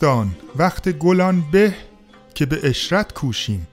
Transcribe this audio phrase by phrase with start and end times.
[0.00, 1.74] دوستان وقت گلان به
[2.34, 3.66] که به اشرت کوشیم.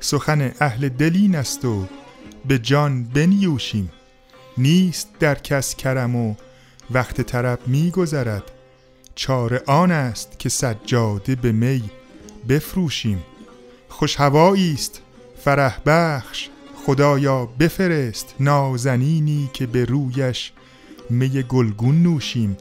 [0.00, 1.86] سخن اهل دلین است و
[2.48, 3.92] به جان بنیوشیم.
[4.58, 6.34] نیست در کس کرم و
[6.90, 8.42] وقت طرب می گذرد
[9.14, 11.82] چاره آن است که سجاده به می
[12.48, 13.22] بفروشیم.
[13.88, 15.00] خوش هوایی است
[15.44, 16.48] فرح بخش
[16.86, 18.34] خدایا بفرست.
[18.40, 20.52] نازنینی که به رویش
[21.10, 22.56] می گلگون نوشیم.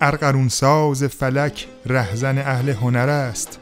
[0.00, 3.58] ارقرون ساز فلک رهزن اهل هنر است.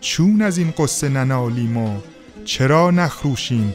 [0.00, 1.98] چون از این قصه ننالیم و
[2.44, 3.74] چرا نخروشیم؟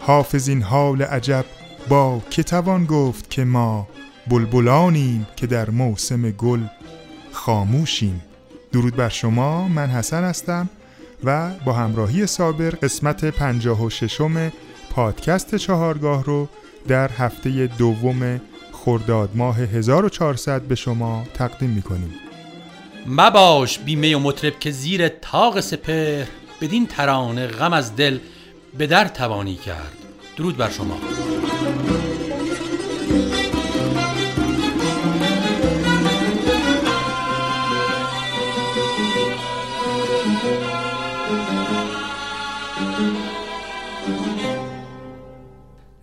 [0.00, 1.44] حافظ این حال عجب
[1.88, 3.88] با که توان گفت که ما
[4.26, 6.60] بلبلانیم که در موسم گل
[7.32, 8.22] خاموشیم.
[8.72, 10.68] درود بر شما من حسن هستم
[11.24, 14.52] و با همراهی صابر قسمت پنجاه و ششم
[14.90, 16.48] پادکست چهارگاه رو
[16.88, 18.40] در هفته دوم
[18.88, 22.14] خرداد ماه 1400 به شما تقدیم می‌کنیم.
[23.06, 26.24] مباش بیمه و مطرب که زیر تاق سپر
[26.60, 28.18] بدین ترانه غم از دل
[28.78, 29.92] به در توانی کرد.
[30.36, 30.98] درود بر شما.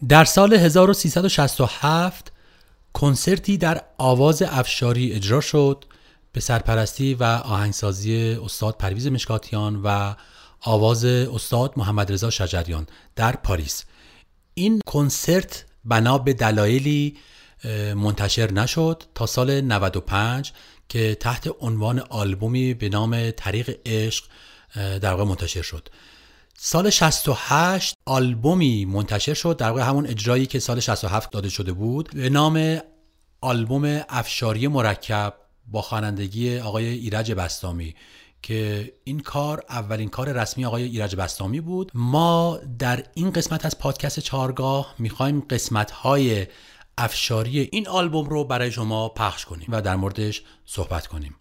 [0.09, 2.34] در سال 1367
[2.95, 5.85] کنسرتی در آواز افشاری اجرا شد
[6.31, 10.13] به سرپرستی و آهنگسازی استاد پرویز مشکاتیان و
[10.61, 13.83] آواز استاد محمد رضا شجریان در پاریس.
[14.53, 17.17] این کنسرت بنا به دلایلی
[17.95, 20.51] منتشر نشد تا سال 95
[20.89, 24.25] که تحت عنوان آلبومی به نام طریق عشق
[24.75, 25.89] در واقع منتشر شد.
[26.57, 32.09] سال 68 آلبومی منتشر شد در واقع همون اجرایی که سال 67 داده شده بود
[32.13, 32.79] به نام
[33.45, 35.33] آلبوم افشاری مرکب
[35.67, 37.95] با خوانندگی آقای ایرج بستامی
[38.41, 41.91] که این کار اولین کار رسمی آقای ایرج بستامی بود.
[41.93, 46.47] ما در این قسمت از پادکست چارگاه می‌خوایم قسمت های
[46.97, 51.35] افشاری این آلبوم رو برای شما پخش کنیم و در موردش صحبت کنیم.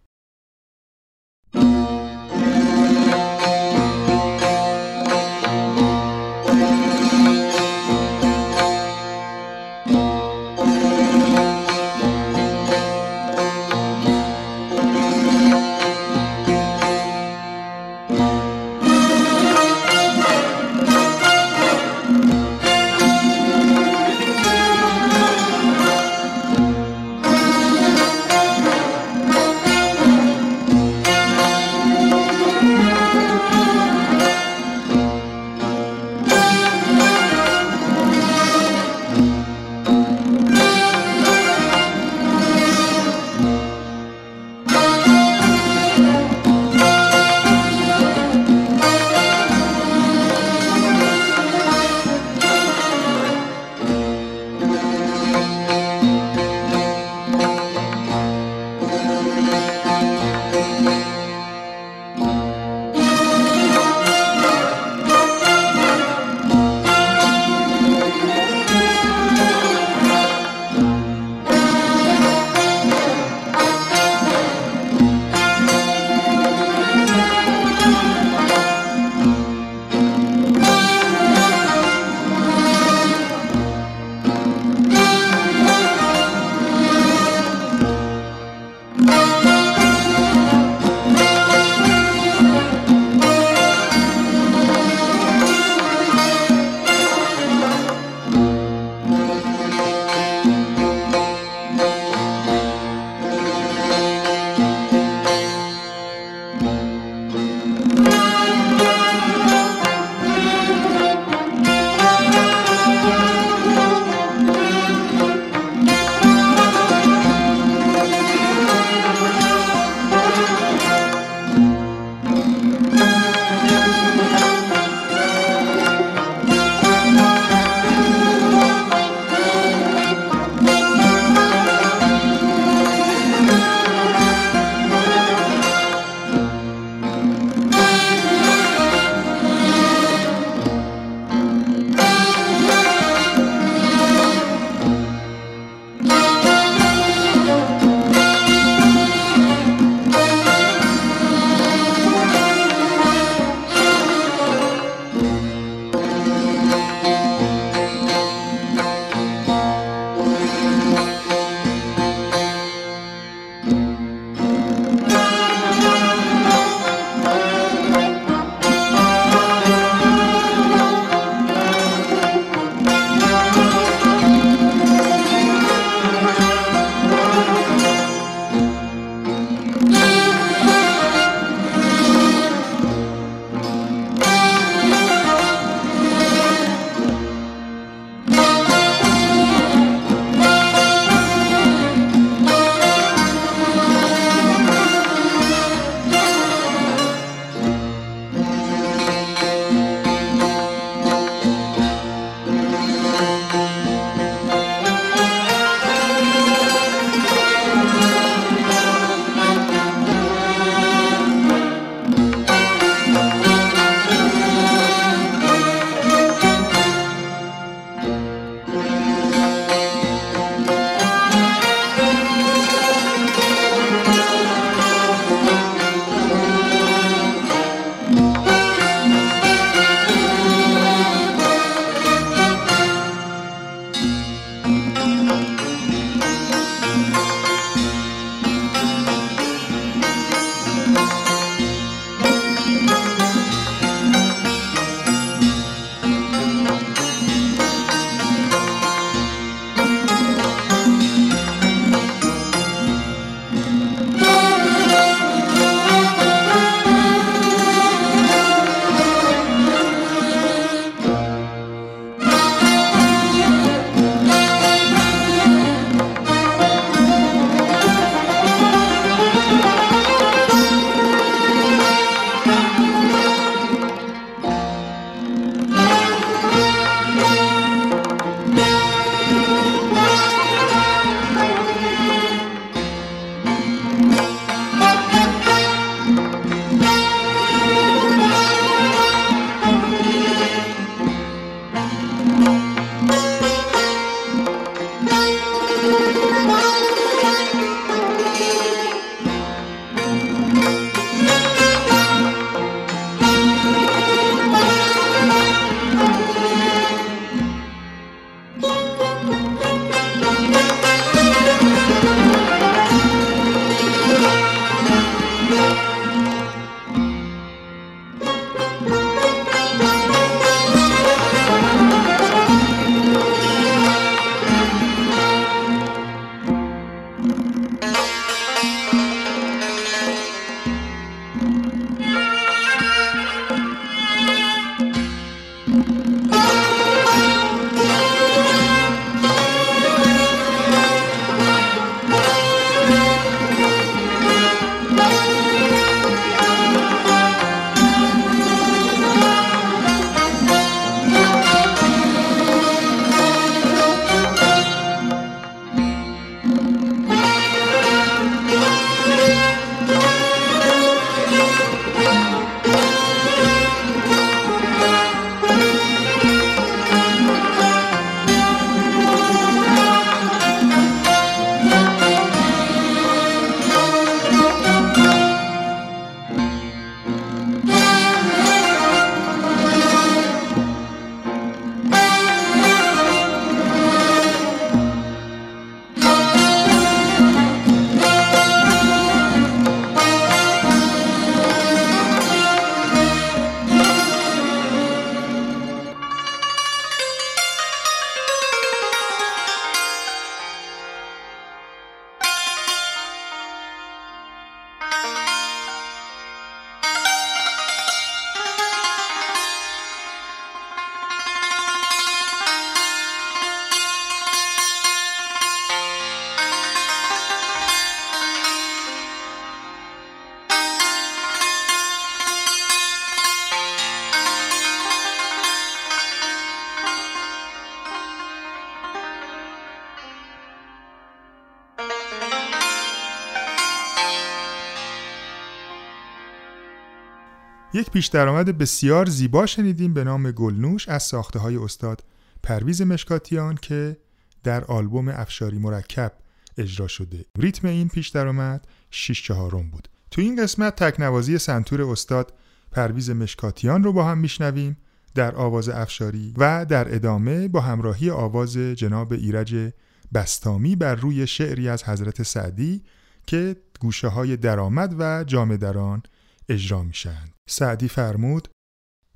[437.75, 442.05] یک پیش درآمد بسیار زیبا شنیدیم به نام گلنوش از ساخته های استاد
[442.43, 443.97] پرویز مشکاتیان که
[444.43, 446.13] در آلبوم افشاری مرکب
[446.59, 447.25] اجرا شده.
[447.39, 449.89] ریتم این پیش درآمد 6 چهارم بود.
[450.11, 452.33] تو این قسمت تکنوازی سنتور استاد
[452.73, 454.77] پرویز مشکاتیان رو با هم میشنویم
[455.15, 459.73] در آواز افشاری و در ادامه با همراهی آواز جناب ایرج
[460.15, 462.83] بستامی بر روی شعری از حضرت سعدی
[463.27, 466.03] که گوشه های درآمد و جام دران
[466.49, 468.49] اجرا میشن سعدی فرمود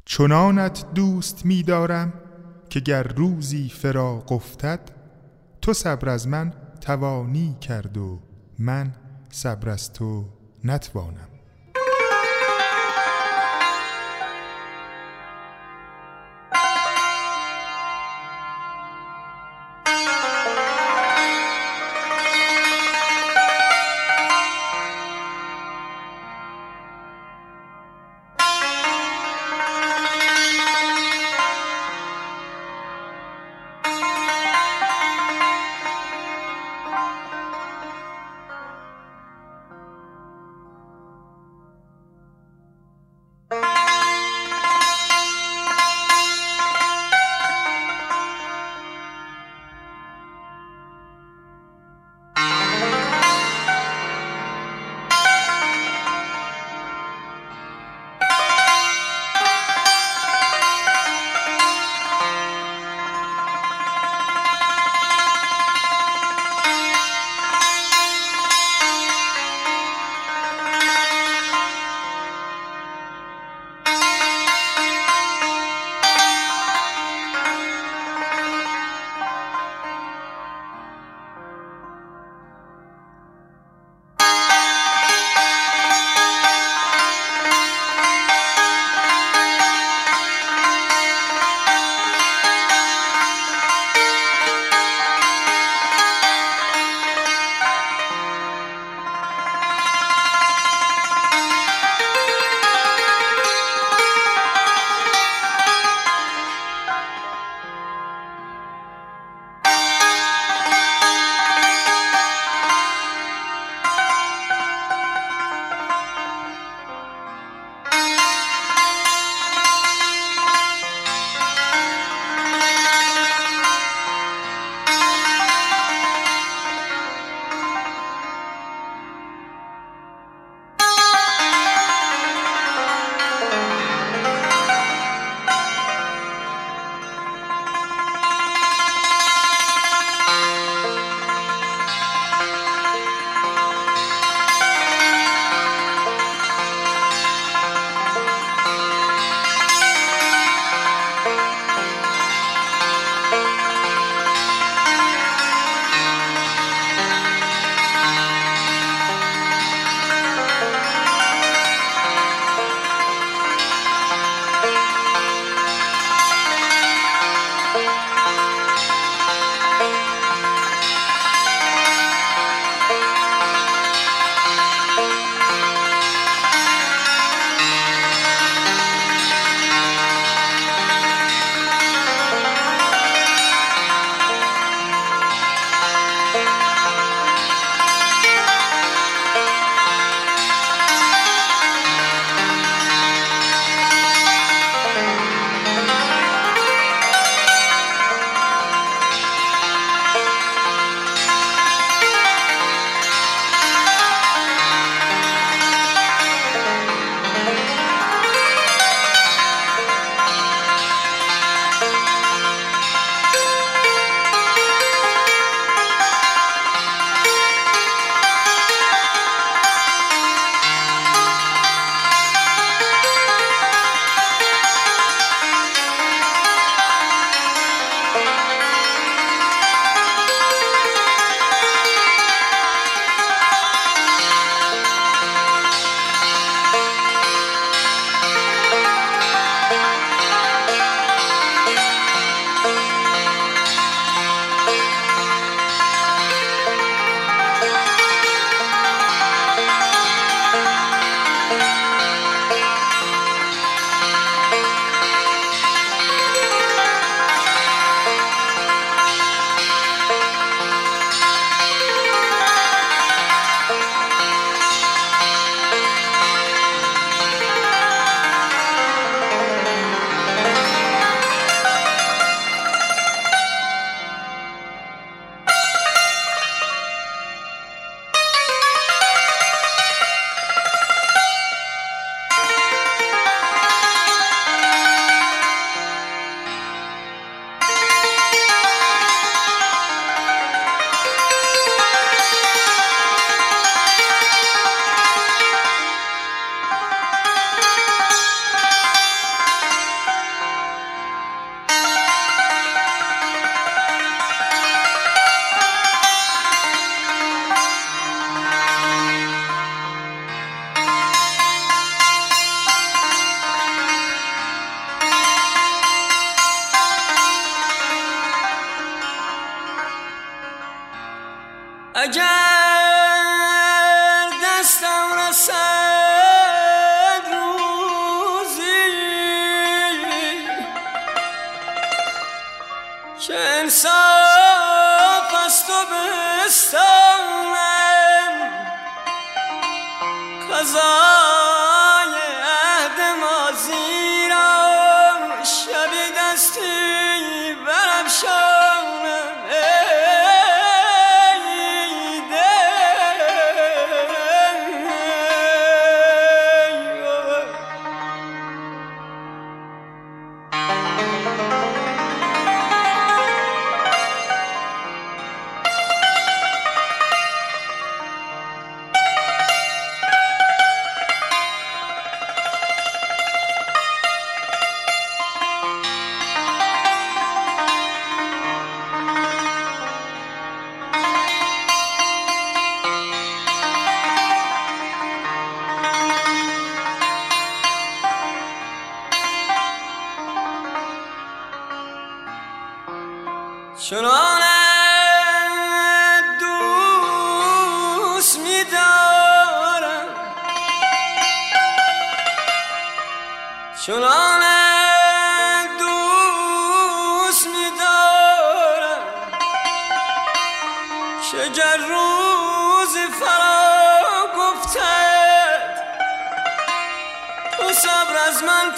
[0.05, 2.13] چنانت دوست میدارم
[2.71, 4.81] که گر روزی فراق افتد
[5.63, 8.21] تو صبر از من توانی کرد و
[8.59, 8.95] من
[9.31, 10.25] صبر از تو
[10.65, 11.38] نتوانم.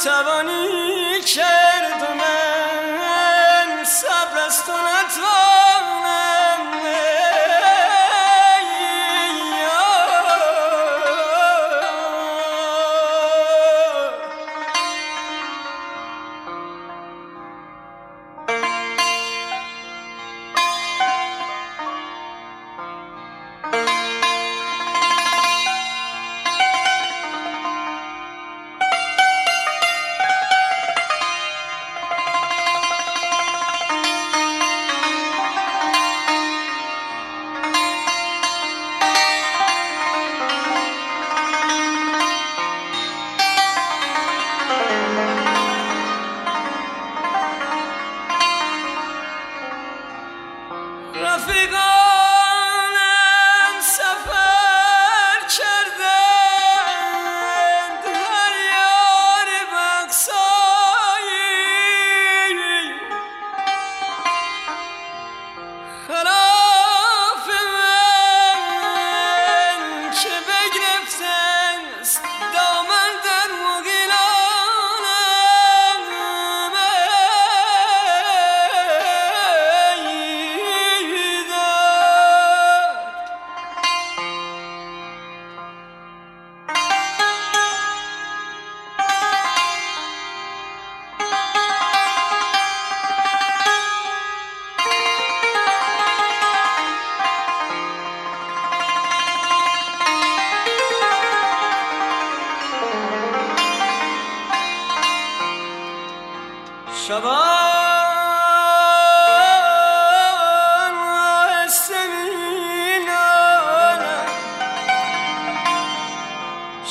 [0.05, 2.40] توانی کرد من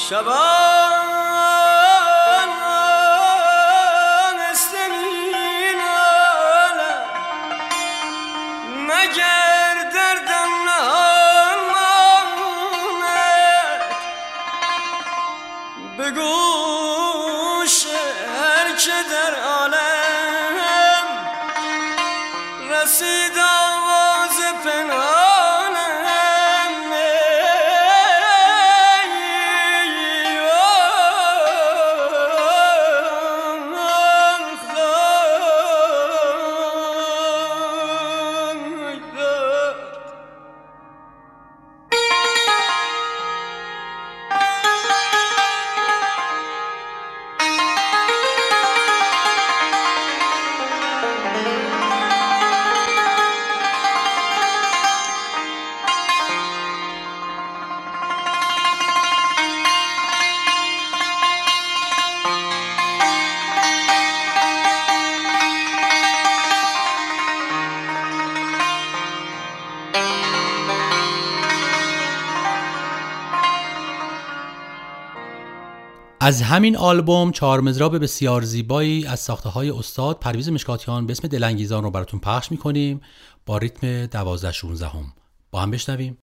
[0.10, 0.69] شباب
[76.30, 81.28] از همین آلبوم چهار مزراب بسیار زیبایی از ساخته های استاد پرویز مشکاتیان به اسم
[81.28, 83.02] دلانگیزان رو براتون پخش می‌کنیم
[83.46, 85.14] با ریتم دوازده 16 هم.
[85.52, 86.18] با هم بشنویم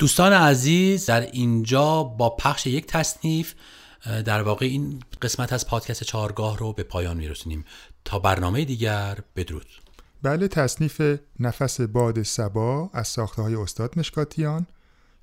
[0.00, 3.54] دوستان عزیز در اینجا با پخش یک تصنیف
[4.24, 7.64] در واقع این قسمت از پادکست چهارگاه رو به پایان میرسونیم.
[8.04, 9.66] تا برنامه دیگر بدرود.
[10.22, 11.02] بله تصنیف
[11.40, 14.66] نفس باد سبا از ساخته های استاد مشکاتیان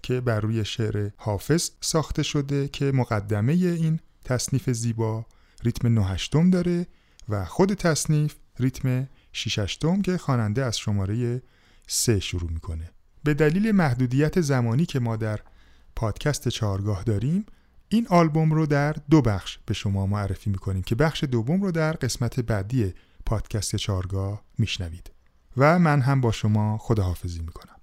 [0.01, 5.25] که بر روی شعر حافظ ساخته شده که مقدمه این تصنیف زیبا
[5.63, 6.87] ریتم 9 هشتم داره
[7.29, 11.41] و خود تصنیف ریتم 6 هشتم که خواننده از شماره
[11.87, 12.91] 3 شروع می‌کنه.
[13.27, 15.39] به دلیل محدودیت زمانی که ما در
[15.95, 17.45] پادکست چهارگاه داریم
[17.89, 21.91] این آلبوم رو در دو بخش به شما معرفی می‌کنیم که بخش دوم رو در
[21.91, 22.93] قسمت بعدی
[23.25, 25.11] پادکست چهارگاه میشنوید.
[25.57, 27.75] و من هم با شما خداحافظی می‌کنم.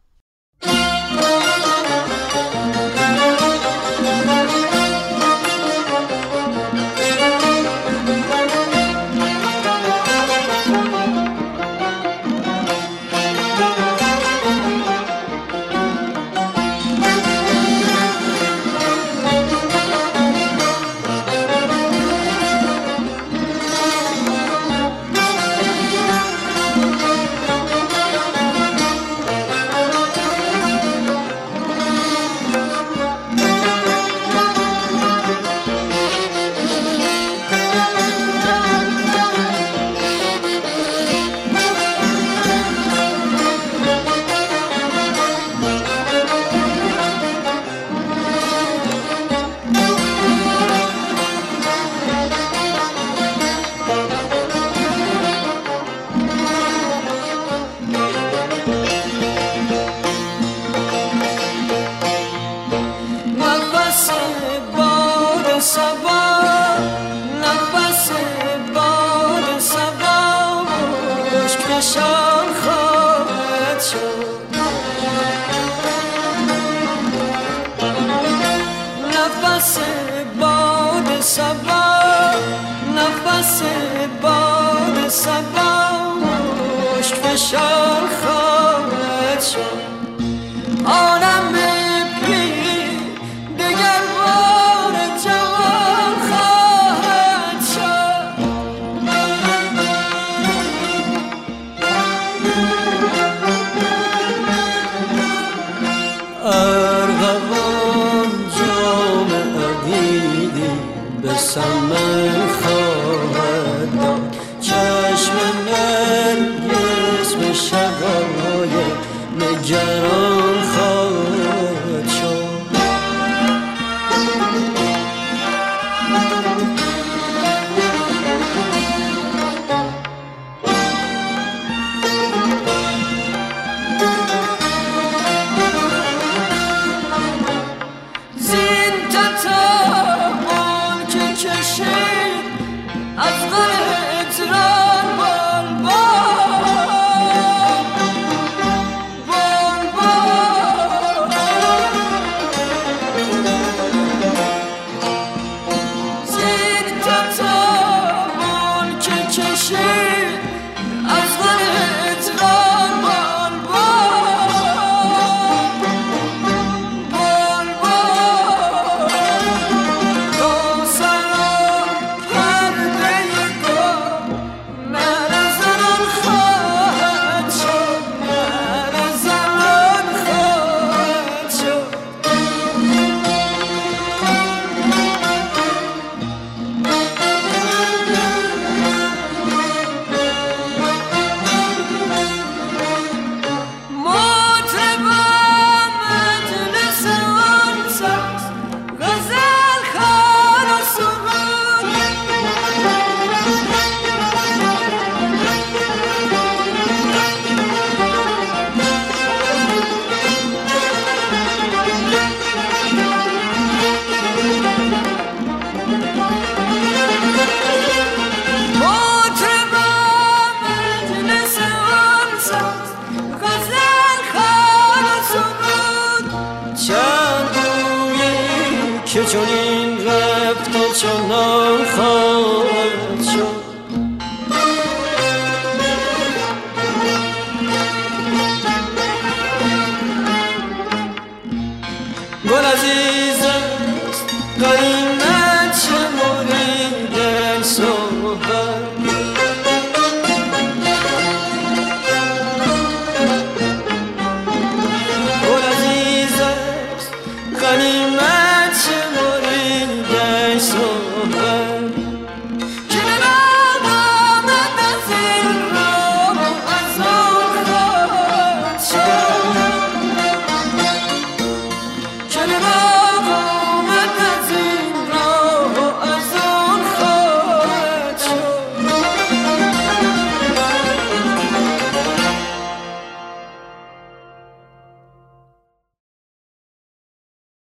[230.04, 231.32] رفت و چون